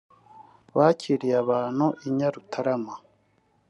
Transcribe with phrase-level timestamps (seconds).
[0.77, 2.93] bakiriye abantu i Nyarutarama